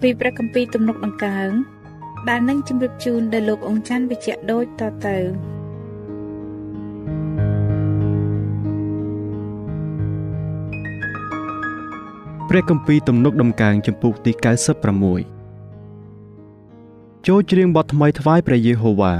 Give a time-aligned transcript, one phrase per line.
[0.00, 1.50] ពីព្រះគម្ពីរទំនុកដង្កើង
[2.28, 5.16] ដែលនឹងជម្រាបជូនដល់លោកអង្គច័ន្ទវិជ្ជៈដូចតទៅ
[12.48, 14.32] ព្រះគម្ពីរទំនុកដំកើងចំពុកទី
[15.40, 19.14] 96ចូលច្រៀងបទថ្មីថ្វាយព្រះយេហូវ៉ា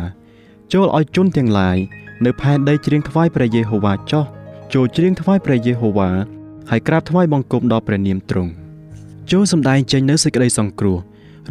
[0.73, 1.79] ចូលឲ្យជន់ទាំងឡាយ
[2.25, 4.25] នៅផែនដីច្រៀងថ្វាយព្រះយេហូវ៉ាចោះ
[4.75, 6.11] ចូលច្រៀងថ្វាយព្រះយេហូវ៉ា
[6.71, 8.64] ហើយក្រាបថ្វាយបង្គំដល់ព្រះនាមទ្រង់
[9.31, 10.99] ចូលសម្ដែងចេញនៅសេចក្តីសង្គ្រោះ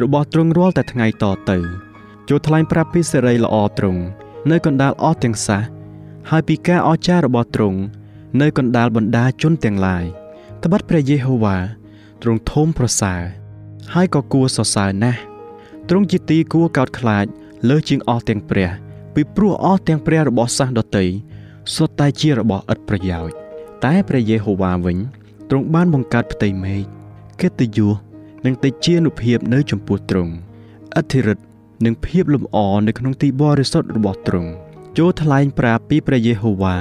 [0.02, 1.58] របស់ទ្រង់រាល់តែថ្ងៃតទៅ
[2.30, 4.02] ចូលថ្លែងប្រាប់ពីសេរីល្អទ្រង់
[4.52, 5.62] នៅកណ្ដាលអស់ទាំងសះ
[6.30, 7.80] ហើយពីការអស្ចារ្យរបស់ទ្រង់
[8.42, 10.06] នៅកណ្ដាលបណ្ដាជនទាំងឡាយ
[10.64, 11.58] ត្បិតព្រះយេហូវ៉ា
[12.22, 13.22] ទ្រង់ធំប្រសើរ
[13.94, 15.20] ហើយក៏គួរសរសើរណាស់
[15.90, 17.26] ទ្រង់ជាទីគួរកោតខ្លាច
[17.70, 18.70] លើសជាងអស់ទាំងព្រះ
[19.14, 21.06] ពីព្រោះអស់ទាំងព្រះរបស់សាសដតី
[21.76, 23.36] សុទ្ធតែជារបស់ឥតប្រយោជន៍
[23.86, 24.98] តែព្រះយេហូវ៉ាវិញ
[25.50, 27.03] ទ្រង់បានបង្កើតផ្ទៃមេឃ
[27.44, 27.94] កិត្តិយស
[28.46, 30.34] និងទេជានុភាពនៅចំពោះទ្រង់
[30.96, 31.44] អធិរិទ្ធ
[31.86, 34.52] និងភាពលំអនៅក្នុងទីបរិសុទ្ធរបស់ទ្រង់
[34.98, 36.78] ចូលថ្លែងប្រាប់ពីព្រះយេហូវ៉ា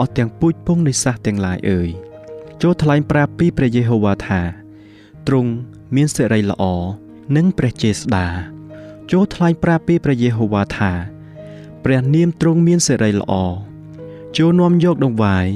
[0.00, 1.88] អស់ទាំងពូជពងនៃសះទាំងឡាយអើយ
[2.62, 4.40] ចូលថ្លែងប្រាប់ពីព្រះយេហូវ៉ាថា
[5.26, 5.50] ទ្រង់
[5.96, 6.64] មានសេរីល្អ
[7.36, 8.26] និងព្រះចេស្តា
[9.12, 10.92] ចូលថ្លែងប្រាប់ពីព្រះយេហូវ៉ាថា
[11.84, 13.34] ព្រះនាមទ្រង់មានសេរីល្អ
[14.38, 15.46] ចូលនាំយកដង្វាយ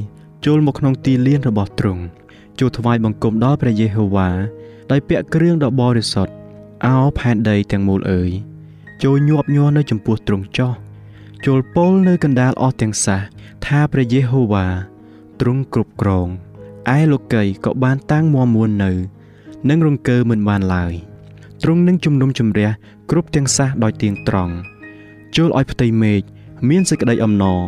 [0.46, 2.04] ចូលមកក្នុងទីលានរបស់ទ្រង់
[2.58, 4.28] ចូលថ្វាយបង្គំដល់ព្រះយេហូវ៉ា
[4.90, 6.32] ដោយពាក់គ្រឿងដ៏បរិសុទ្ធ
[6.84, 8.30] អោផែនដីទាំងមូលអើយ
[9.02, 10.72] ចូលញាប់ញ័រនៅចំពោះទ្រង់ចោះ
[11.46, 13.20] ចូលពោលនៅកណ្ដាលអស់ទាំងសះ
[13.66, 14.66] ថាព្រះយេហូវ៉ា
[15.40, 16.28] ទ្រង់គ្រប់គ្រង
[16.96, 18.92] ឯលោកីក៏បានតាំងមមួននៅ
[19.68, 20.92] នឹងរង្គើមិនបានឡើយ
[21.62, 22.68] ទ្រង់នឹងជំនុំជម្រះ
[23.10, 24.54] គ្រប់ទាំងសះដោយទៀងត្រង់
[25.36, 26.22] ចូលឲ្យផ្ទៃមេឃ
[26.68, 27.60] មានសេចក្តីអំណរ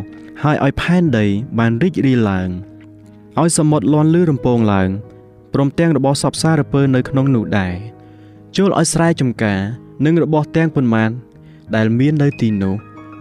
[0.43, 1.25] ហើយឲ្យផែនដី
[1.59, 2.49] បានរីករាយឡើង
[3.39, 4.89] ឲ្យសមុទ្រលាន់លឺរំពងឡើង
[5.53, 7.75] ព្រមទាំងរបស់សពសារពើនៅក្នុងនោះដែរ
[8.55, 9.59] ចូលឲ្យស្រែចម្ការ
[10.05, 11.09] និងរបស់ទាំងប៉ុន្មាន
[11.75, 12.75] ដែលមាននៅទីនោះ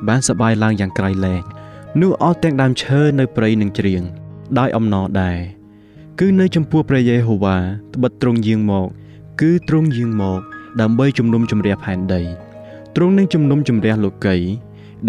[0.09, 1.43] បានសបាយឡើងយ៉ាងក្រៃលែង
[2.00, 4.03] នោះអស់ទាំងដើមឈើនៅព្រៃនឹងច្រៀង
[4.59, 5.38] ដោយអំណរដែរ
[6.21, 7.56] គឺនៅចំពោះព្រះយេហូវ៉ា
[7.94, 8.87] ត្បិតទ្រង់យាងមក
[9.41, 10.41] គឺទ្រង់យាងមក
[10.81, 12.22] ដើម្បីជំនុំជម្រះផែនដី
[12.97, 14.37] ទ្រង់នឹងជំនុំជម្រះលោកី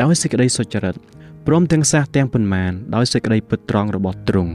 [0.01, 0.95] ដោយសេចក្តីសុចរិត
[1.47, 4.51] ព្រមទាំងសះទាំងប៉ុន្មានដោយសេចក្តីពិតត្រង់របស់ទ្រង់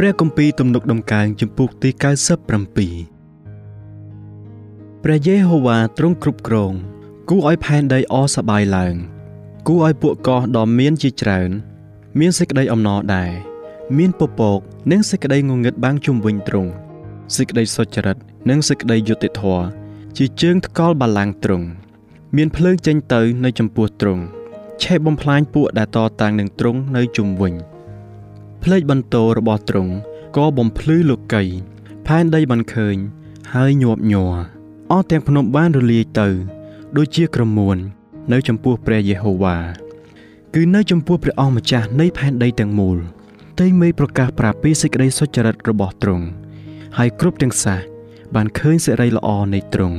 [0.00, 6.72] ព្រះគម្ពីរទំនុកដំកើងចំពុកទី97ព្រះយេហូវ៉ាទ្រង់គ្រប់គ្រង
[7.28, 8.94] គូឲ្យផែនដីអសបាយឡើង
[9.66, 11.50] គូឲ្យពួកកោះដ៏មានជាច្រើន
[12.18, 13.30] មានសេចក្តីអំណរដែរ
[13.98, 14.58] មានពពក
[14.90, 16.70] និងសេចក្តីងងឹតបាំងជុំវិញទ្រង់
[17.36, 18.16] សេចក្តីសុចរិត
[18.50, 19.64] និងសេចក្តីយុត្តិធម៌
[20.16, 21.66] ជាជើងថ្កល់បល្ល័ង្កទ្រង់
[22.36, 24.22] មានភ្លើងចេញទៅនៅចំពោះទ្រង់
[24.82, 27.54] ឆេះបំផ្លាញពួកដែលតតាំងនឹងទ្រង់នៅជុំវិញ
[28.62, 29.92] ភ្លេចបន្ទោរបស់ទ្រង់
[30.36, 31.44] ក៏បំភ្លឺលោកី
[32.06, 32.96] ផែនដីបានឃើញ
[33.54, 34.34] ហើយញាប់ញ័រ
[34.90, 36.28] អស់ទាំងភ្នំបានរលាយទៅ
[36.96, 37.76] ដូចជាក្រមួន
[38.32, 39.56] នៅចំពោះព្រះយេហូវ៉ា
[40.54, 42.98] គឺនៅចំពោះព្រះអង្គម្ចាស់នៃផែនដីទាំងមូល
[43.60, 46.26] ទេមេប្រកាសប្រាប់ពីសេចក្តីសុចរិតរបស់ទ្រង់
[46.98, 47.78] ហើយគ្រប់ទាំងសះ
[48.34, 49.98] បានឃើញសេរីល្អនៃទ្រង់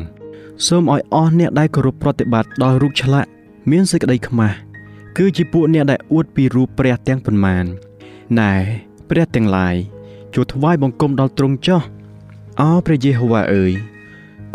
[0.67, 3.29] សូមឲ្យអស់អ្នកដែលគោរពប្រតិបត្តិដល់រូបឆ្លាក់
[3.71, 4.57] មានសេចក្តីខ្មាស់
[5.17, 7.65] គឺជាពួកអ្នកដែលអួតពីរូបព្រះទាំងប៉ុន្មាន
[8.39, 8.53] ណែ
[9.09, 9.75] ព្រះទាំងឡាយ
[10.33, 11.81] ជួថ្វាយបង្គំដល់ទ្រង់ចោះ
[12.59, 13.71] អោព្រះយេហូវ៉ាអើយ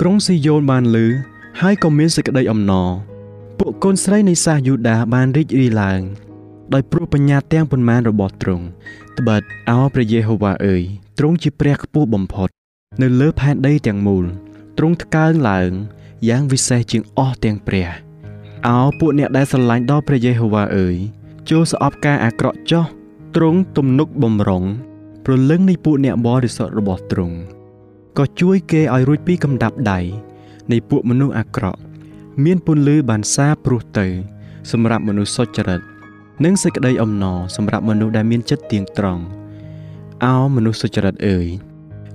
[0.01, 1.07] ក្រុងស៊ីយ៉ូនបានលឺ
[1.61, 2.91] ហើយក៏មានសេចក្តីអំណរ
[3.59, 6.01] ពួកកូនស្រីនៃសាសយូដាបានរីករាយឡើង
[6.75, 8.65] ដោយព្រោះបញ្ញាទាំងប៉ុន្មានរបស់ទ្រង់
[9.19, 10.83] ត្បិតអោព្រះយេហូវ៉ាអើយ
[11.19, 12.49] ទ្រង់ជាព្រះខ្ពស់បំផុត
[13.03, 14.25] នៅលើផែនដីទាំងមូល
[14.79, 15.71] ទ្រង់ថ្កើងឡើង
[16.29, 17.89] យ៉ាងវិសេសជាងអស់ទាំងព្រះ
[18.67, 20.97] អោពួកអ្នកដែលស្រឡាញ់ដល់ព្រះយេហូវ៉ាអើយ
[21.51, 22.85] ចូលស្អប់ការអាក្រក់ចោះ
[23.39, 24.65] ទ្រង់ទំនុកបំរុង
[25.25, 27.37] ព្រលឹងនៃពួកអ្នកបរិសុទ្ធរបស់ទ្រង់
[28.19, 30.01] ក៏ជួយគេឲ្យរួចពីកំដាប់ដៃ
[30.73, 31.81] នៃពួកមនុស្សអាក្រក់
[32.45, 34.07] មានពន្លឺបានសាព្រោះទៅ
[34.71, 35.81] សម្រាប់មនុស្សសុចរិត
[36.45, 39.23] និងសេចក្តីអំណរសម្រាប់មនុស្សដែលមានចិត្តទៀងត្រង់
[40.25, 41.47] អោមនុស្សសុចរិតអើយ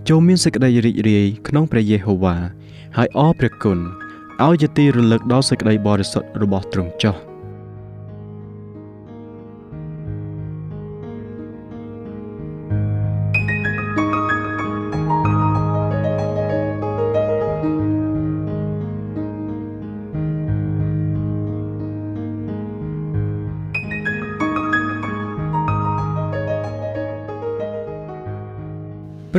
[0.10, 2.36] ចូលមានសេចក្តីរីករាយក្នុងព្រះយេហូវ៉ា
[2.98, 3.80] ហើយអរព្រះគុណ
[4.45, 7.28] ឲ្យជាទីរលឹកដល់សេចក្តីបរិសុទ្ធរបស់ទ្រង់ចុះ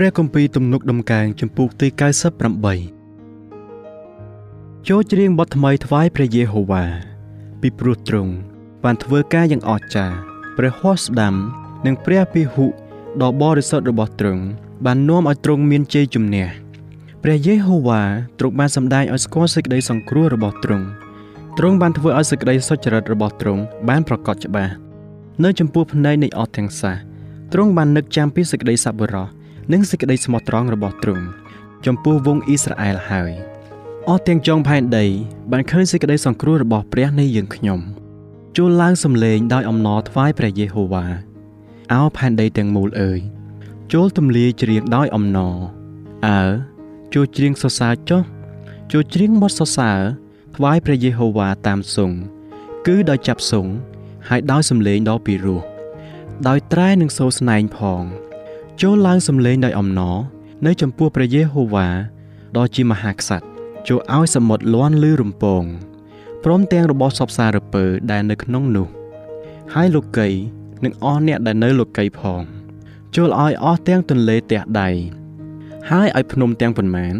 [0.03, 1.89] ព្រះគម្ពីរទំនុកដំកើងចំពោះទី
[3.17, 6.85] 98ចូលច្រៀងបទថ្មីថ្វាយព្រះយេហូវ៉ា
[7.61, 8.33] ពីព្រោះទ្រង់
[8.85, 10.17] បានធ្វើការយ៉ាងអស្ចារ្យ
[10.57, 11.35] ព្រះហស្តស្ដាំ
[11.87, 12.67] និងព្រះពិហុ
[13.23, 14.43] ដ៏បរិសុទ្ធរបស់ទ្រង់
[14.87, 16.47] បាននាំឲ្យទ្រង់មានជ័យជំនះ
[17.23, 18.03] ព្រះយេហូវ៉ា
[18.39, 20.87] ទ្រង់បានសម្ដែងឲ្យស្គាល់សេចក្តីសង្គ្រោះរបស់ទ្រង់
[21.59, 24.73] ទ្រង់បានធ្វើឲ្យសេចក្តីសុចរិតរបស់ទ្រង់បានប្រកបច្បាស់
[25.45, 26.97] នៅចំពោះភ្នែកនៃអស់ទាំងសាស
[27.53, 29.40] ទ្រង់បាននឹកចាំពីសេចក្តីសប្បុរស
[29.73, 31.27] និងសេចក្តីស្មោះត្រង់របស់ទ្រង់
[31.87, 33.33] ចំពោះវងអ៊ីស្រាអែលហើយ
[34.09, 35.07] អស់ទាំងចុងផែនដី
[35.51, 37.81] បានឃើញសេចក្តីសង្គ្រោះរបស់ព្រះនៃយើងខ្ញុំ
[38.57, 41.07] ជួលឡើងសំឡេងដោយអំណរថ្វាយព្រះយេហូវ៉ា
[41.93, 43.21] អោផែនដីទាំងមូលអើយ
[43.93, 45.57] ចូលទម្លាយច្រៀងដោយអំណរ
[46.29, 46.43] អើ
[47.15, 48.23] ចូលច្រៀងសរសើរចុះ
[48.93, 50.01] ចូលច្រៀងបទសរសើរ
[50.57, 52.11] ថ្វាយព្រះយេហូវ៉ាតាមសុង
[52.87, 53.67] គឺដោយចាប់សុង
[54.29, 55.63] ហើយដោយសំឡេងដ៏ពីរោះ
[56.49, 58.03] ដោយត្រែនិងសូរស្នែងផង
[58.85, 60.17] ចូលឡើងសំឡេងដោយអំណរ
[60.67, 61.89] នៅចំពោះព្រះយេហូវ៉ា
[62.57, 63.47] ដ៏ជាមហាក្សត្រ
[63.89, 65.65] ចូលឲ្យសមុទ្រលាន់លឺរំពង
[66.45, 68.89] ព្រមទាំងរបស់សពសារពើដែលនៅក្នុងនោះ
[69.75, 70.29] ហើយលោកី
[70.85, 72.43] និងអស់អ្នកដែលនៅលោកីផង
[73.17, 74.89] ចូលឲ្យអស់ទាំងទន្លេទះដៃ
[75.91, 77.15] ហើយឲ្យភ្នំទាំងប៉ុន្មាន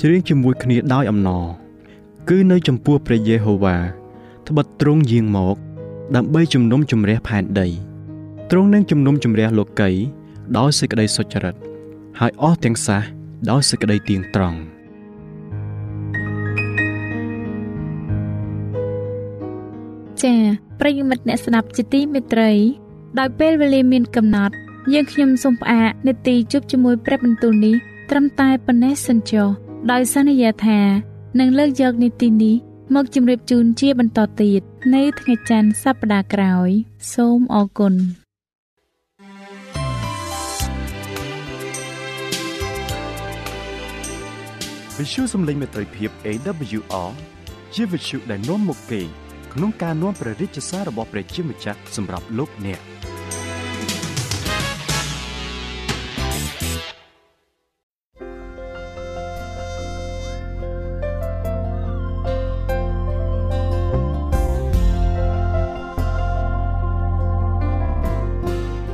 [0.00, 1.46] ច្រៀងជាមួយគ្នាដោយអំណរ
[2.28, 3.76] គឺនៅចំពោះព្រះយេហូវ៉ា
[4.48, 5.56] ត្បិតទ្រង់យាងមក
[6.16, 7.68] ដើម្បីជំនុំជម្រះផែនដី
[8.50, 9.90] ទ្រង់នឹងជំនុំជម្រះលោកី
[10.56, 11.54] ដោយសេចក្តីសុចរិត
[12.20, 13.02] ហើយអស់ទាំងសាស
[13.50, 14.58] ដោយសេចក្តីទៀងត្រង់
[20.22, 20.40] ចា៎
[20.80, 22.50] ប្រិយមិត្តអ្នកស្ដាប់ជាទីមេត្រី
[23.18, 24.54] ដោយពេលវេលាមានកំណត់
[24.92, 27.76] យើងខ្ញុំសូមផ្អាកនេតិជប់ជាមួយព្រះបន្ទូលនេះ
[28.10, 29.48] ត្រឹមតែប៉ុណ្ណេះសិនចុះ
[29.90, 30.80] ដោយសន្យាថា
[31.40, 32.56] នឹងលើកយកនីតិនេះ
[32.94, 34.62] មកជម្រាបជូនជាបន្តទៀត
[34.94, 36.70] នៅថ្ងៃច័ន្ទសប្តាហ៍ក្រោយ
[37.14, 37.94] សូមអរគុណ
[44.98, 47.10] វិទ្យុសំឡេងមេត្រីភាព AWR
[47.74, 49.02] ជាវិទ្យុដែលនាំមុខគេ
[49.52, 52.80] ក្នុងការនាំព្រះរាជសាររបស់ព្រះជាម្ចាស់សម្រាប់លោកអ្នក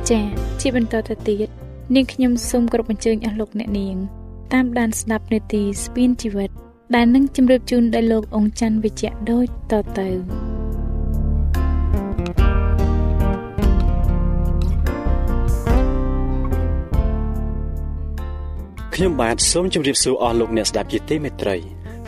[0.09, 0.25] ចា៎
[0.61, 1.49] ជាបន្តទៅទៀត
[1.95, 6.49] នាងខ្ញុំសូមគោរពអញ្ជើញអស់លោកអ្នកនាង តាមដានស្ដាប់នេតិស្ពានជីវិត
[6.95, 10.09] ដែលនឹងជម្រាបជូនដល់លោកអង្ចាន់វិជ្ជៈដូចតទៅ
[18.95, 21.57] ខ្ញុំបាទសូមជម្រាបសួរអស់លោកអ្នកស្ដាប់ជាទីមេត្រី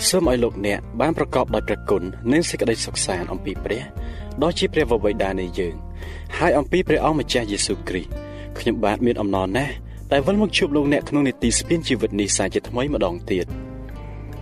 [0.08, 3.82] សូមឲ្យលោកអ្នកបានប្រកបដោយព្រះគុណនិងសេចក្តីសុខសាន្តអំពីព្រះ
[4.44, 5.76] ដ៏ជាព្រះវរបិតានៃយើង
[6.38, 8.12] ហើយអំពីព្រះអង្គម្ចាស់យេស៊ូវគ្រីស្ទ
[8.60, 9.74] ខ្ញុំបាទមានអំណរណាស់
[10.14, 13.46] ដែលវិលមកជួបលោកអ្នកក្នុងនីតិស្ពានជីវិតនេះសាជាថ្មីម្ដងទៀត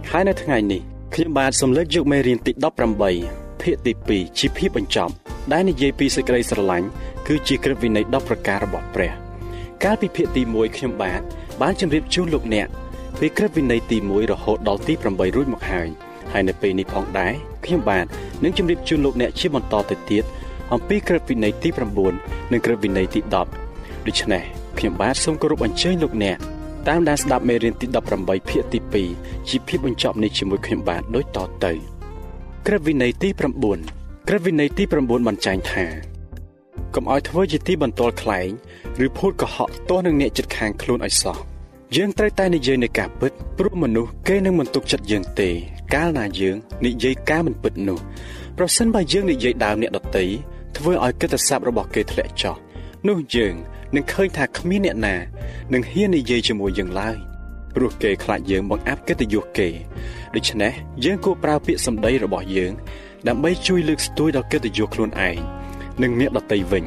[0.10, 0.82] ហើយនៅថ្ងៃនេះ
[1.14, 2.52] ខ្ញុំបាទសូមលើកយកមេរៀនទី
[3.12, 5.14] 18ភាគទី2ជាភាពបញ្ចប់
[5.52, 6.88] ដែលនិយាយពីសេចក្តីស្រឡាញ់
[7.28, 9.12] គឺជាក្រឹតវិន័យ10ប្រការរបស់ព្រះ
[9.84, 11.22] កាលពីភាគទី1ខ្ញុំបាទ
[11.62, 12.68] បានជម្រាបជូនលោកអ្នក
[13.20, 15.88] ពីក្រឹតវិន័យទី1រហូតដល់ទី8រួចមកហើយ
[16.32, 17.34] ហើយនៅពេលនេះផងដែរ
[17.66, 18.06] ខ្ញុំបាទ
[18.44, 20.24] នឹងជម្រាបជូនលោកអ្នកជាបន្តទៅទៀត
[20.74, 21.70] អំពីក្រឹតវិន័យទី
[22.12, 23.20] 9និងក្រឹតវិន័យទី
[23.64, 26.38] 10ដូច្នេះ ខ្ញុំបាទសូមគោរពអញ្ជើញលោកអ្នក
[26.88, 28.80] តាមដានស្ដាប់មេរៀនទី18ភាគទី
[29.14, 31.72] 2ជាភាពបញ្ចប់នេះជាមួយខ្ញុំបាទដូចតទៅ
[32.68, 33.30] ក្រឹតវិន័យទី
[33.78, 35.86] 9ក្រឹតវិន័យទី9បញ្ជាញថា
[36.96, 38.50] កុំឲ្យធ្វើជាទីបន្ទាល់ខ្លែង
[39.06, 41.38] ឬភូតកុហកទាស់នឹងអ្នកចិត្តខាងខ្លួនឲ្យសោះ
[41.96, 45.50] យើងត្រូវតែនិយាយនៃការពិតព្រោះមនុស្សគេនឹងមិនទុកចិត្តយើងទេ
[45.94, 46.56] កាលណាយើង
[46.86, 48.00] និយាយការមិនពិតនោះ
[48.58, 50.26] ប្រសិនបើយើងនិយាយដើមអ្នកដតី
[50.78, 52.56] ធ្វើឲ្យកិត្តិស័ព្ទរបស់គេធ្លាក់ចុះ
[53.08, 53.56] នោះយើង
[53.96, 55.16] នឹងឃើញថាគ្មានអ្នកណា
[55.74, 57.18] នឹងហ៊ាននិយាយជាមួយយើងឡើយ
[57.76, 59.70] ព្រោះគេខ្លាចយើងបង្អាប់កិត្តិយសគេ
[60.36, 60.74] ដូច្នេះ
[61.06, 62.72] យើងគួរប្រើពាក្យសម្ដីរបស់យើង
[63.28, 65.38] ដើម្បីជួយលើកស្ទួយដល់កិត្តិយសខ្លួនឯង
[66.02, 66.84] និងអ្នកដទៃវិញ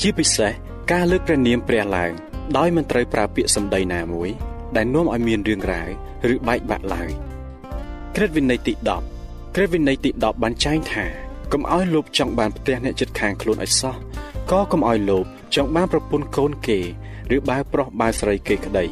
[0.00, 0.52] ជាពិសេស
[0.92, 2.12] ការលើកព្រះនាមព្រះឡើង
[2.56, 4.30] ដោយមិនត្រូវប្រើពាក្យសម្ដីណាមួយ
[4.76, 5.88] ដែលនាំឲ្យមានរឿងរ៉ាវ
[6.34, 7.10] ឬបែកបាក់ឡើយ
[8.16, 8.72] ក្រឹតវិន័យទី
[9.14, 11.04] 10ក្រឹតវិន័យទី10បានចែងថា
[11.52, 13.94] កុំឲ្យលោភចង់បានផ្ទះអ្នកចិត្តខាងខ្លួនឲ្យសោះ
[14.50, 16.80] ក៏កុំឲ្យលោភ ចង់បានប្រពន្ធកូនគេ
[17.36, 18.86] ឬបើប្រុសបើស្រីគេក្តី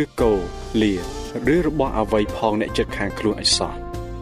[0.00, 0.32] ឬគោ
[0.82, 0.94] លា
[1.54, 3.74] ឬរបស់អ្វីផងអ្នកចិត្តខាងខ្លួនឲ្យសោះ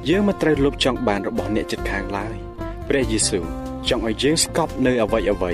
[0.09, 2.35] យើងមិនត្រូវលោភចង់បានរបស់អ្នកចិត្តខាងឡើយ
[2.89, 3.47] ព្រះយេស៊ូវ
[3.89, 5.53] ចង់ឲ្យយើងស្កប់នៅអ្វីអ្វី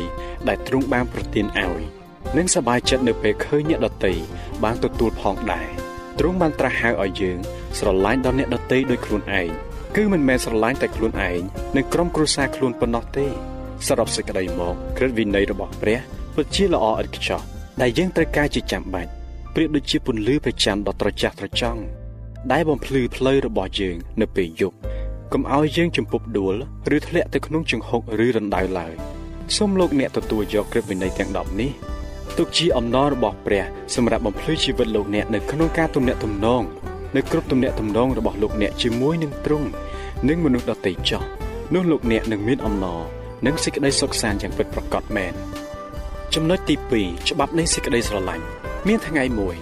[0.48, 1.80] ដែលទ្រង់បានប្រទានឲ្យ
[2.36, 4.14] និងសប្បាយចិត្តនៅពេលឃើញអ្នកដតី
[4.64, 5.68] បានទទួលផងដែរ
[6.18, 7.38] ទ្រង់បានត្រាស់ហៅឲ្យយើង
[7.78, 9.48] ស្រឡាញ់ដល់អ្នកដតីដូចខ្លួនឯង
[9.96, 11.40] គឺមិនមែនស្រឡាញ់តែខ្លួនឯង
[11.76, 13.28] និងក្រុមគ្រួសារខ្លួនប៉ុណ្ណោះទេ
[13.86, 15.98] សរុបសេចក្តីមកក្រឹតវិន័យរបស់ព្រះ
[16.34, 17.40] ពិតជាល្អឥតខ្ចោះ
[17.82, 19.10] ដែលយើងត្រូវការជាចាំបាច់
[19.54, 21.80] ប្រៀបដូចជាពន្លឺព្រះច័ន្ទដ៏ត្រចះត្រចង់
[22.52, 24.76] ដែលបំភ្លឺផ្លូវរបស់យើងនៅពេលយប់
[25.32, 26.54] កុំឲ្យយើងជំពប់ដួល
[26.96, 28.94] ឬធ្លាក់ទៅក្នុងជង្ហុកឬរណ្ដៅឡើយ
[29.56, 31.70] សូមលោកអ្នកទទួលយកក្រឹតវិន័យទាំង10នេះ
[32.38, 36.62] ទុកជាអំណររបស់ព្រះសម្រាប់បំភ្លឺជីវិតលោកអ្នកនៅក្នុងការទំនាក់ទំនង
[37.16, 39.68] នៅគ្រប់ទំនាក់ទំនងរបស់លោកអ្នកជាមួយនឹងទ្រង់
[40.28, 41.22] និងមនុស្សដទៃចោះ
[41.74, 43.00] នោះលោកអ្នកនឹងមានអំណរ
[43.46, 45.34] និងសេចក្តីសុខសាន្តយ៉ាងពិតប្រាកដមែន
[46.34, 48.44] ចំណុចទី2ច្បាប់នៃសេចក្តីស្រឡាញ់
[48.88, 49.56] មានថ្ងៃមួយ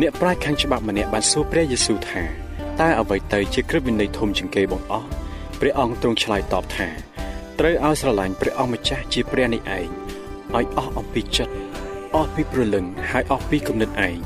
[0.00, 2.22] អ្នកប្រាជ្ញខាងច្បាប់ម្នាក់បានសួរព្រះយេស៊ូវថា
[2.80, 5.08] តើអ្វីទៅជាក្រឹតវិន័យធំជាងគេបងអស់
[5.60, 6.88] ព្រះអង្គទ្រង់ឆ្លើយតបថា
[7.58, 9.88] ត្រូវឲ្យស្រឡាញ់ព្រះអង្គម្ចាស់ជាព្រះនេះឯង
[10.56, 11.54] ឲ្យអស់អំពីចិត្ត
[12.14, 14.16] អស់ពីព្រលឹងហើយអស់ពីគំនិតឯង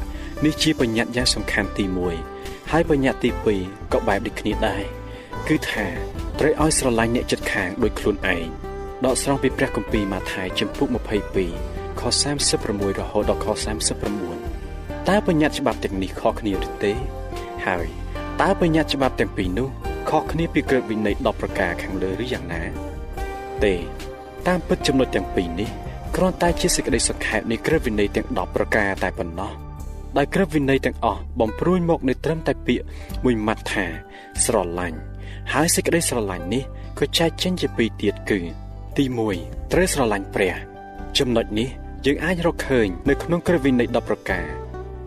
[0.44, 1.84] នេះជាបញ្ញត្តិយ៉ាងសំខាន់ទី
[2.28, 3.30] 1ហើយបញ្ញត្តិទី
[3.62, 4.82] 2ក៏បែបដូចគ្នាដែរ
[5.48, 5.86] គឺថា
[6.38, 8.63] ត្រូវឲ្យស្រឡាញ់អ្នកចិត្តខាងដូចខ្លួនឯង
[9.04, 10.88] ដកស្រង់ពីព្រះគម្ពីរម៉ាថាយជំពូក
[11.42, 12.02] 22ខ
[12.50, 13.46] 36រហូតដល់ខ
[14.26, 16.92] 39តើបញ្ញត្តិច្បាប់ទាំងនេះខុសគ្នាឬទេ
[17.66, 17.86] ហើយ
[18.42, 19.68] តើបញ្ញត្តិច្បាប់ទាំងពីរនោះ
[20.10, 22.62] ខុសគ្នាពីក្រឹតវិន័យ10ប្រការខាងលើឬយ៉ាងណា
[23.64, 23.74] ទេ
[24.46, 25.70] តាមពិតចំណុចទាំងពីរនេះ
[26.16, 29.52] គ្រាន់តែជាសេចក្តីសង្ខេបនៃក្រឹតវិន័យទាំង10ប្រការតែប៉ុណ្ណោះ
[30.16, 32.84] ដោយក្រឹតវិន័យទាំងអស់បំព្រួយមកនៅត្រឹមតែពាក្យ
[33.24, 33.84] មួយម៉ាត់ថា
[34.44, 34.98] ស្រឡាញ់
[35.52, 36.62] ហើយសេចក្តីស្រឡាញ់នេះ
[36.98, 38.63] ក៏ចែកចេញជាពីរទៀតគឺ
[38.98, 39.04] ទី
[39.38, 40.54] 1ត្រូវស្រឡាញ់ព្រះ
[41.18, 41.68] ចំណុចនេះ
[42.06, 44.46] យើងអាចរកឃើញនៅក្នុងក្រឹតវិន័យ10ប្រការ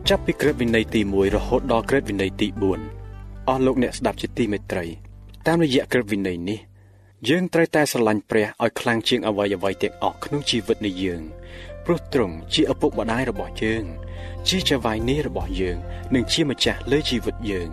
[0.09, 2.47] ចាប់ពីក្រឹតវិន័យទី1រហូតដល់ក្រឹតវិន័យទី
[2.97, 4.85] 4អស់លោកអ្នកស្ដាប់ជាទីមេត្រី
[5.47, 6.59] តាមរយៈក្រឹតវិន័យនេះ
[7.29, 11.21] យើងត្រូវតែស្រឡាញ់ព្រះឲ្យខ្លាំងជាងអ្វីអ្វីទាំងអស់ក្នុងជីវិតនៃយើង
[11.85, 13.83] ព្រោះទ្រង់ជាឪពុកម្ដាយរបស់យើង
[14.47, 15.77] ជាចៅហ្វាយនេះរបស់យើង
[16.15, 17.69] និងជាម្ចាស់លើជីវិតយើង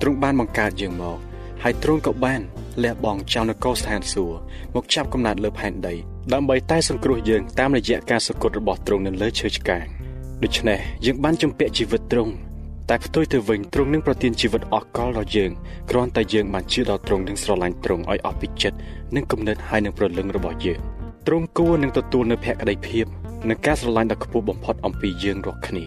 [0.00, 1.18] ទ្រង់បានបង្កើតយើងមក
[1.66, 2.40] ហើយទ្រង់ក៏បាន
[2.82, 4.38] លះបង់ចោលនគរស្ថានសួគ៌
[4.74, 5.94] មកចាប់កំណើតលើផែនដី
[6.32, 9.84] ដើម្បីតែសង្គ្រោះយើងតាមរយៈការសគត់របស់ទ្រង់នៅលើឈើឆ្កាង
[10.42, 12.32] ដូច្នេះយើងបានជំពាក់ជីវិតទ្រង់
[12.90, 15.50] តែផ្ទុយទៅវិញទ្រង់នឹងប្រទានជីវិតអស់កលដល់យើង
[15.90, 18.78] គ្រាន់តែយើងបានជឿដល់ទ្រង់និងស្រឡាញ់ទ្រង់ឲ្យអស់ពីចិត្ត
[19.14, 20.80] និងគំនិតហើយនឹងប្រលឹងរបស់យើង
[21.26, 23.06] ទ្រង់គួរនឹងទទួលនៅភក្តីភាព
[23.48, 25.84] និងការស្រឡាញ់ដ៏ខ្ពស់បំផុតអំពីយើងរាល់គ្នា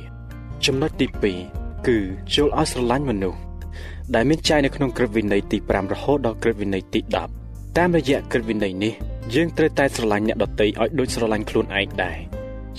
[0.65, 1.07] ចំណុចទី
[1.47, 1.97] 2គឺ
[2.33, 3.46] ចូលឲ្យស្រឡាញ់មនុស្ស
[4.15, 6.99] ដែលមានចែងនៅក្នុងក្រឹតវិន័យទី5រហូតដល់ក្រឹតវិន័យទី
[7.39, 8.93] 10តាមរយៈក្រឹតវិន័យនេះ
[9.35, 12.17] យើងត្រូវតែស្រឡាញ់អ្នកដទៃឲ្យដូចស្រឡាញ់ខ្លួនឯងដែរ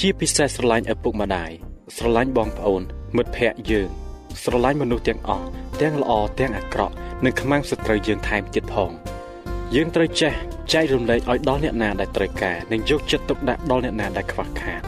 [0.01, 1.51] ជាពិសេសស្រឡាញ់ឪពុកម្ដាយ
[1.97, 2.83] ស្រឡាញ់បងប្អូន
[3.17, 3.89] មិត្តភ័ក្តិយើង
[4.43, 5.47] ស្រឡាញ់មនុស្សទាំងអស់
[5.81, 6.95] ទាំងល្អទាំងអាក្រក់
[7.25, 8.91] និងខ្មាំងសត្រូវយើងថែមទៀតផង
[9.75, 10.33] យើងត្រូវចេះ
[10.73, 14.83] ចែករំលែកឲ្យដល់អ្នកណាដែលត្រូវការនិងយកចិត្តទុកដាក់ដល់អ្នកណាដែលខ្វះខាត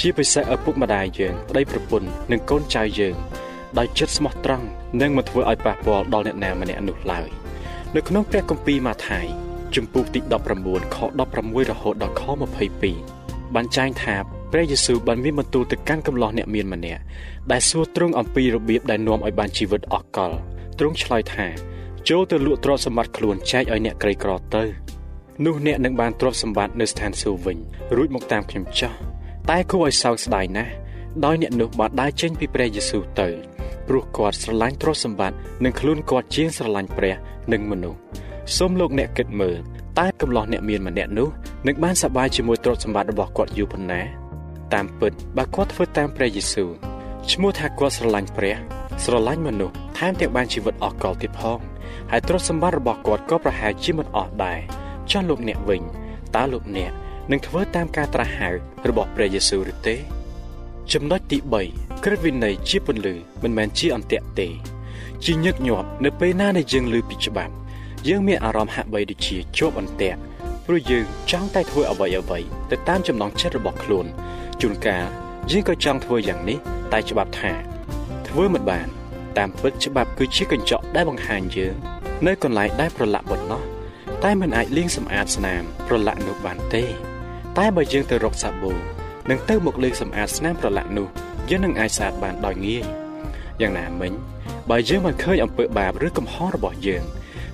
[0.00, 3.16] ជាពិសេសឪពុកម្ដាយយើងប្តីប្រពន្ធនិងកូនចៅយើង
[3.78, 4.66] ដោយចិត្តស្មោះត្រង់
[5.00, 7.28] និងមិនធ្វើឲ្យប៉ះពាល់ដល់អ្នកណាម្នាក់នោះឡើយ
[7.96, 9.26] នៅក្នុងព្រះគម្ពីរម៉ាថាយ
[9.74, 10.20] ជំពូកទី
[10.58, 10.96] 19ខ
[11.34, 12.22] 16រហូតដល់ខ
[12.88, 14.16] 22បានចែងថា
[14.52, 17.02] ព្រះយេស៊ូវបានមានបន្ទូលទៅកាន់កំឡោះអ្នកមានម្នាក់
[17.52, 20.32] ដែលសួរទ្រង់អំពីរបៀបដែលនាំឲ្យបានជីវិតអស់កល
[20.78, 21.46] ទ្រង់ឆ្លើយថា
[22.08, 24.62] ចូលទៅលក់ទ្រព្យសម្បត្តិខ្លួនចែកឲ្យអ្នកក្រីក្រទៅ
[25.44, 27.58] នោះអ្នកនឹងបានទ្រព្យសម្បត្តិនៅស្ថានសួគ៌វិញ
[27.96, 28.92] រួចមកតាមខ្ញុំចោះ
[29.50, 30.72] តែគួរឲ្យសោកស្ដាយណាស់
[31.24, 33.28] ដោយអ្នកនោះបានដើរចេញពីព្រះយេស៊ូវទៅ
[33.88, 37.14] ព្រោះគាត់ស្រឡាញ់ទ្រព្យសម្បត្តិនិងខ្លួនគាត់ជាងស្រឡាញ់ព្រះ
[37.52, 37.98] និងមនុស្ស
[38.56, 39.58] សូមលោកអ្នកគិតមើល
[39.98, 41.28] តើកំឡោះអ្នកមានម្នាក់នោះ
[41.66, 44.02] នឹងបានសប្បាយជាមួយទ្រព្យសម្បត្តិរបស់គាត់យូរប៉ុណ្ណា
[44.74, 46.70] តាមពិតបើគាត់ធ្វើតាមព្រះយេស៊ូវ
[47.32, 48.56] ឈ្មោះថាគាត់ស្រឡាញ់ព្រះ
[49.04, 51.58] ស្រឡាញ់មនុស្សថែមទាំងបានជីវិតអស់កលទៀតផង
[52.10, 54.58] ហើយទ្រព្យសម្បត្តិរបស់គាត់ក៏ប្រហែលជាមិនអស់ដែរ
[55.10, 55.82] ចុះលោកអ្នកវិញ
[56.36, 56.92] តើលោកអ្នក
[57.30, 58.48] នឹងធ្វើតាមការត្រាស់ហៅ
[58.88, 59.96] របស់ព្រះយេស៊ូវឬទេ
[60.90, 61.38] ចំណុចទី
[61.70, 64.48] 3ក្រឹតវិន័យជាពន្លឺមិនមែនជាអន្ទាក់ទេ
[65.24, 67.52] ជាញឹកញាប់នៅពេលណាដែលយើងឮពីច្បាប់
[68.08, 70.18] យើងមានអារម្មណ៍ហាក់បីដូចជាជាប់អន្ទាក់
[70.66, 74.06] ព្រោះយើងចង់តែធ្វើអ្វីអ្វីទៅតាមចំណង់ចិត្តរបស់ខ្លួន
[74.60, 75.06] ជួនកាល
[75.50, 76.58] យើងក៏ចង់ធ្វើយ៉ាងនេះ
[76.92, 77.52] តែច្បាប់ថា
[78.28, 78.88] ធ្វើមិនបាន
[79.38, 81.74] តាមពិតច្បាប់គឺជាកញ្ចក់ដែលបង្ហាញយើង
[82.26, 83.62] នៅកន្លែងដែលប្រឡាក់ប៉ុណ្ណោះ
[84.24, 86.84] តែមិនអាចលាងសម្អាតស្នាមប្រឡាក់នោះបានទេ
[87.58, 88.72] តែបើយើងទៅរកសាប៊ូ
[89.30, 91.08] និងទៅមកលាងសម្អាតស្នាមប្រឡាក់នោះ
[91.50, 92.84] យើងនឹងអាចស្អាតបានដោយងាយ
[93.60, 94.12] យ៉ាងណាមិញ
[94.70, 97.04] បើយើងមិនឃើញអំពើបាបឬកំហុសរបស់យើង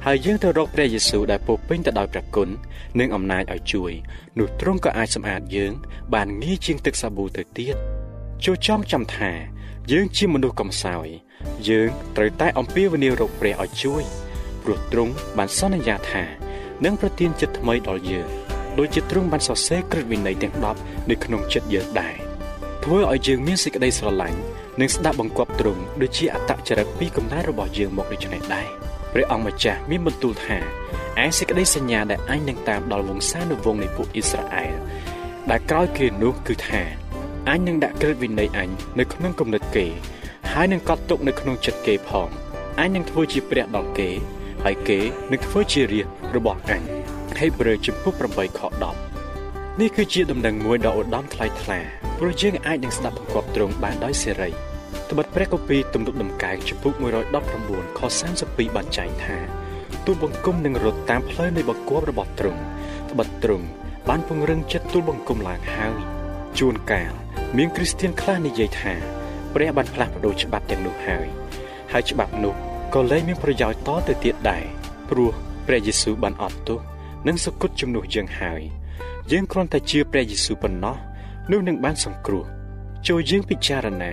[0.07, 2.49] ហើយយើងទៅរកព្រះយេស៊ូវដែលពោពេញទៅដោយព្រះគុណ
[3.01, 3.93] និងអំណាចឲ្យជួយ
[4.39, 5.73] នោះទ្រង់ក៏អាចសម្អាតយើង
[6.15, 7.77] បានងាយជាងទឹកសាប៊ូទៅទៀត
[8.45, 9.31] ចូលចង់ចាំថា
[9.93, 11.07] យើងជាមនុស្សកំសោយ
[11.69, 14.03] យើងត្រូវតែអំពាវនាវរកព្រះឲ្យជួយ
[14.63, 16.25] ព្រោះទ្រង់បានសន្យាថា
[16.85, 18.48] នឹងប្រទានចិត្តថ្មីដល់យើង
[18.79, 22.15] ដោយជាទ្រង់បានសរសេរក្រឹតវិន័យទាំង10នៅក្នុងចិត្តយើងដែរ
[22.85, 24.39] ធ្វើឲ្យយើងមានសេចក្តីស្រឡាញ់
[24.81, 28.69] និងស្ដាប់បង្គាប់ទ្រង់ដូចជាអត្តចរិតពីកំណើតរបស់យើងមកដូច្នេះដែរ
[29.13, 30.59] ព្រះអង្គម្ចាស់មានបន្ទូលថា
[31.23, 34.75] ឯសេចក្តីសញ្ញាដែលអញនឹងតាមដល់វង្សានុវង្សនៃពួកអ៊ីស្រាអែល
[35.51, 36.83] ដែលក្រោយគេនោះគឺថា
[37.49, 39.87] អញនឹងដាក់ក្រឹតវិន័យអញនៅក្នុងគំនិតគេ
[40.53, 42.29] ហើយនឹងកត់ទុកនៅក្នុងចិត្តគេផង
[42.81, 44.11] អញនឹងធ្វើជាព្រះដល់គេ
[44.65, 44.99] ហើយគេ
[45.33, 46.07] នឹងធ្វើជារាជ
[46.37, 46.98] របស់អញ
[47.39, 48.61] ហេព្រើរជំពូក8ខ
[49.21, 51.81] 10នេះគឺជាដំណឹងមួយដ៏ឧត្តមថ្លៃថ្លា
[52.19, 54.51] ព្រោះយើងអាចនឹងស្ដាប់បង្គាប់ទ្រង់បានដោយសេរី
[55.11, 56.95] ត្បិតព្រះគម្ពីរទំនុកដំកើងជំពូក
[57.47, 58.01] 119ខ
[58.39, 59.37] 32បានចែងថា
[60.05, 62.61] ទូលបង្គំនឹងរត់តាមផ្លូវនៃបង្គាប់របស់ទ្រង់
[63.11, 63.67] ត្បិតទ្រង់
[64.09, 65.99] បានពង្រឹងចិត្តទូលបង្គំឡើងហើយ
[66.59, 67.13] ជួនកាល
[67.57, 68.95] មានគ្រីស្ទានខ្លះនិយាយថា
[69.55, 71.27] ព្រះបានផ្លាស់ប្ដូរច្បាប់ទាំងនោះហើយ
[71.93, 72.55] ហើយច្បាប់នោះ
[72.95, 74.65] ក៏លែងមានប្រយោជន៍តទៅទៀតដែរ
[75.11, 75.31] ព្រោះ
[75.67, 76.81] ព្រះយេស៊ូវបានអត់ទោស
[77.27, 78.63] និងសុគតជំនួសយើងហើយ
[79.33, 80.97] យើងគ្រាន់តែជឿព្រះយេស៊ូវប៉ុណ្ណោះ
[81.51, 82.45] នោះនឹងបានសង្គ្រោះ
[83.09, 84.13] ចូលយើងពិចារណា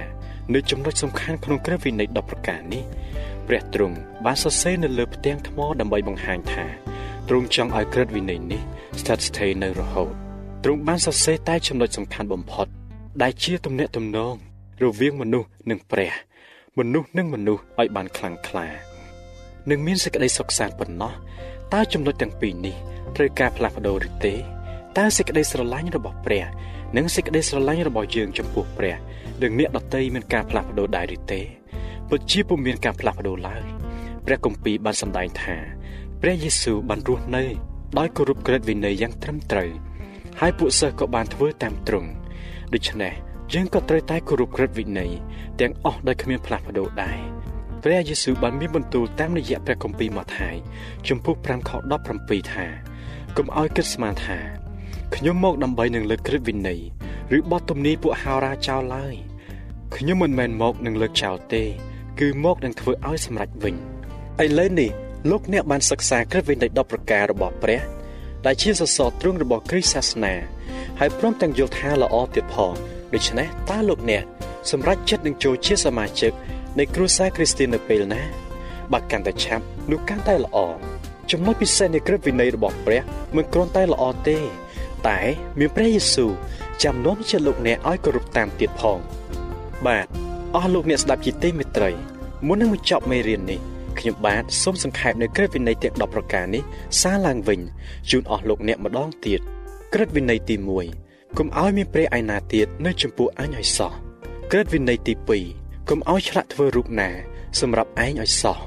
[0.53, 2.83] នៅចំណុចសំខាន់ក្នុងក្រឹតវិន័យ10ប្រការនេះ
[3.47, 6.65] ព្រះទ្រង់បានសរសេរនៅលើផ្ទាំងថ្មដើម្បីបង្ហាញថា
[7.27, 8.61] ទ្រង់ចង់ឲ្យក្រឹតវិន័យនេះ
[8.99, 10.11] ស្ថិតស្ថេរនៅរហូត
[10.63, 12.67] ទ្រង់បានសរសេរតែចំណុចសំខាន់បំផុត
[13.21, 14.35] ដែលជាទំនាក់ទំនង
[14.83, 16.13] រវាងមនុស្សនិងព្រះ
[16.77, 18.67] មនុស្សនិងមនុស្សឲ្យបានខ្លាំងក្លា
[19.69, 21.13] នឹងមានសេចក្តីសុខសាន្តប៉ុណ្ណោះ
[21.73, 22.75] តើចំណុចទាំងពីរនេះ
[23.15, 24.35] ត្រូវការផ្លាស់ប្ដូរឬទេ
[24.97, 26.45] តើសេចក្តីស្រឡាញ់របស់ព្រះ
[26.97, 28.95] និងសេចក្តីស្រឡាញ់របស់យើងចំពោះព្រះ
[29.41, 31.41] និងអ្នកដតីមានការផ្លាស់ប្ដូរដែរឬទេ
[32.09, 33.63] ពិតជាពុំមានការផ្លាស់ប្ដូរឡើយ
[34.25, 35.55] ព្រះគម្ពីរបានសម្ដែងថា
[36.21, 37.43] ព្រះយេស៊ូវបានរស់នៅ
[37.97, 39.71] ដោយគោរពក្រឹតវិន័យយ៉ាងត្រឹមត្រូវ
[40.39, 42.09] ហើយពួកសិស្សក៏បានធ្វើតាមទ្រង់
[42.73, 43.13] ដូច្នេះ
[43.53, 45.11] យើងក៏ត្រូវតែគោរពក្រឹតវិន័យ
[45.59, 47.19] ទាំងអស់ដោយគ្មានផ្លាស់ប្ដូរដែរ
[47.83, 50.55] ព្រះយេស៊ូវបានមានបន្ទូលតាមរយៈព្រះគម្ពីរម៉ាថាយ
[51.07, 51.71] ជំពូក5ខ
[52.11, 52.65] 17ថា
[53.37, 54.39] កុំឲ្យគិតស្មានថា
[55.15, 56.81] ខ្ញុំមកដើម្បីនឹងលើកក្រឹតវិន័យ
[57.37, 59.15] ឬបទទំនាយពួកហោរាចោលឡើយ
[59.95, 61.63] ខ្ញុំមិនមែនមកនឹងលើកចោលទេ
[62.19, 63.75] គឺមកនឹងធ្វើឲ្យសម្រេចវិញ
[64.43, 64.91] ឥឡូវនេះ
[65.29, 67.81] លោកអ្នកបានសិក្សាក្រឹតវិន័យ10ប្រការរបស់ព្រះ
[68.45, 70.33] ដែលជាសសរទ្រូងរបស់គ្រិស្តសាសនា
[70.99, 72.73] ហើយព្រមទាំងយល់ថាល្អទៀតផង
[73.13, 74.23] ដូច្នេះតើលោកអ្នក
[74.71, 76.31] សម្រេចចិត្តនឹងចូលជាសមាជិក
[76.79, 78.21] នៃគ្រួសារគ្រីស្ទាននៅពេលណា
[78.93, 80.57] បើកាន់តែឆាប់នោះកាន់តែល្អ
[81.31, 83.01] ចំណុចពិសេសនៃក្រឹតវិន័យរបស់ព្រះ
[83.35, 84.37] មិនគ្រាន់តែល្អទេ
[85.07, 85.19] តែ
[85.59, 86.31] មានព្រះយេស៊ូវ
[86.83, 88.99] ចាំនាំចិត្តលោកអ្នកឲ្យគោរពតាមទៀតផង
[89.87, 90.07] បាទ
[90.55, 91.91] អស់លោកអ្នកស្ដាប់ជាទីមេត្រី
[92.47, 93.59] មុននឹងបញ្ចប់មេរៀននេះ
[93.99, 96.63] ខ្ញុំបាទសូមសង្ខេបនៅក្រឹតវិន័យទាំង10ប្រការនេះ
[97.01, 97.59] សារឡើងវិញ
[98.09, 99.39] ជូនអស់លោកអ្នកម្ដងទៀត
[99.93, 100.55] ក្រឹតវិន័យទី
[100.97, 103.91] 1កុំឲ្យមានព្រះឯណាទៀតនៅចំពោះអញឲ្យសោះ
[104.51, 105.13] ក្រឹតវិន័យទី
[105.51, 107.09] 2កុំឲ្យឆ្លាក់ធ្វើរូបណា
[107.59, 108.57] សម្រាប់ឯងឲ្យសោះ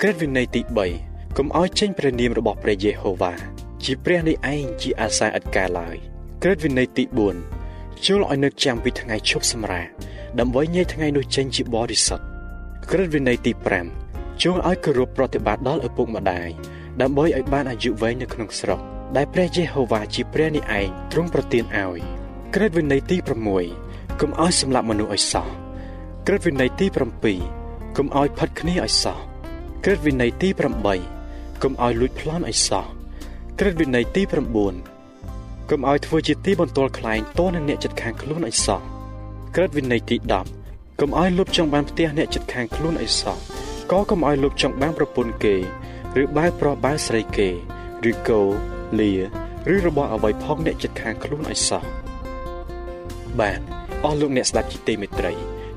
[0.00, 3.34] ក្រឹតវិន័យទី3 កុំឲ្យចេញព្រះនាមរបស់ព្រះយេហូវ៉ា
[3.84, 5.96] ជាព្រះនៃឯងជាអាសាឥតកាលឡើយ
[6.42, 7.04] ក្រឹតវិន័យទី
[7.54, 9.88] 4ចូលឲ្យនឹកចាំពីថ្ងៃឈប់សម្រាក
[10.38, 12.24] ដើម្បីញែកថ្ងៃនោះចេញជាបរិសុទ្ធ
[12.90, 13.52] ក្រឹតវិន័យទី
[13.96, 16.48] 5ចូលឲ្យគោរពប្រតិបត្តិដល់ឪពុកម្ដាយ
[17.00, 18.80] ដើម្បីឲ្យបានអាយុវែងនៅក្នុងស្រុក
[19.16, 22.00] ដែលព្រះយេហូវ៉ាជាព្រះនេះឯងទ្រង់ប្រទានឲ្យ
[22.54, 23.16] ក្រឹតវិន័យទី
[23.68, 25.48] 6កុំឲ្យសម្លាប់មនុស្សឲ្យសោះ
[26.26, 26.86] ក្រឹតវិន័យទី
[27.40, 29.18] 7កុំឲ្យផិតគ្នាឲ្យសោះ
[29.84, 31.19] ក្រឹតវិន័យទី8
[31.62, 32.86] កុំឲ្យលួចប្លន់ឲ្យសោះ
[33.58, 34.22] ក្រឹតវិន័យទី
[34.96, 38.80] 9កុំឲ្យធ្វើជាទីបន្ទាល់ខ្លែងតនឹងអ្នកចិត្តខាងខ្លួនឲ្យសោះ
[39.54, 40.16] ក្រឹតវិន័យទី
[40.58, 43.36] 10កុំឲ្យលុបចង់បានផ្ទះអ្នកចិត្តខាងខ្លួនឲ្យសោះ
[43.90, 45.56] ក៏កុំឲ្យលុបចង់បានប្រពន្ធគេ
[46.22, 47.48] ឬបើប្រុសបើស្រីគេ
[48.10, 48.40] ឬគោ
[49.00, 49.12] លា
[49.74, 51.82] ឬរបស់អ្វីផងអ្នកចិត្តខាងខ្លួនឲ្យសោះ
[53.40, 53.60] បាទ
[54.04, 55.32] អស់លោកអ្នកស្ដាប់ជីទីមេត្រី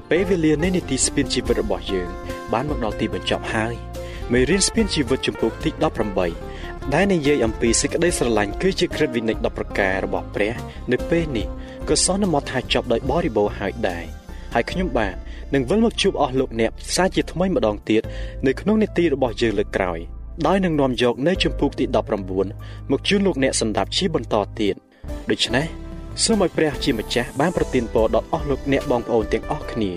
[0.09, 2.09] ពេលវេលានៃនីតិស្ពានជីវិតរបស់យើង
[2.53, 3.75] បានមកដល់ទីបញ្ចប់ហើយ
[4.33, 5.69] មេរៀនស្ពានជីវិតចំពោះទី
[6.31, 10.53] 18ដែលនិយាយអំពីសេចក្តីស្រឡាញ់គឺជាក្រឹតវិនិច្ឆ័យ10ប្រការរបស់ព្រះ
[10.91, 11.47] នៅពេលនេះ
[11.89, 14.05] ក៏សន្មតថាចប់ដោយបរិបូរណ៍ហើយដែរ
[14.53, 15.15] ហើយខ្ញុំបាទ
[15.53, 18.01] នឹងវិលមកជួបអស់លោកអ្នកផ្សាយជាថ្មីម្ដងទៀត
[18.47, 19.99] នៅក្នុងនេតិរបស់យើងលើកក្រោយ
[20.47, 21.85] ដោយនឹងនាំយកនៅជំពូកទី
[22.39, 24.75] 19មកជូនលោកអ្នកសម្ដាប់ជាបន្តទៀត
[25.29, 25.65] ដូច្នេះ
[26.23, 29.91] សូមឲ្យព្រះជាម្ចាស់បានប្រទានពរដល់អស់លោកអ្នកបងប្អូនទាំងអស់គ្នា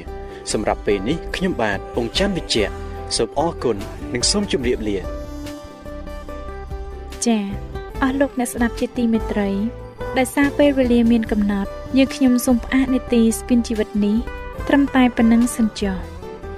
[0.53, 2.86] សម្រាប់ពេលនេះខ្ញុំបាទពងច័ន្ទវិជ្ជៈ
[3.17, 3.77] សូមអរគុណ
[4.15, 4.99] និងសូមជម្រាបលា
[7.27, 7.45] ចា៎
[8.03, 9.51] អស់លោកអ្នកស្ដាប់ជាទីមេត្រី
[10.17, 14.17] ដែលសារពេលវេលាមានកំណត់យើងខ្ញុំសូមផ្អាកនីតិស្ પિ នជីវិតនេះ
[14.69, 15.97] ត្រឹមតែប៉ុណ្្នឹងសិនចុះ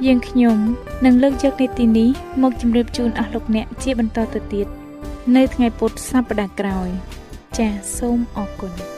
[0.06, 0.58] យើងខ្ញុំ
[1.04, 2.08] នឹងលើកយកនីតិនេះ
[2.42, 4.66] មកជម្រាបជូនអស់លោកអ្នកជាបន្តទៅទៀត
[5.36, 6.88] នៅថ្ងៃពុធសប្តាហ៍ក្រោយ
[7.58, 8.97] ចាសសូមអរគុណ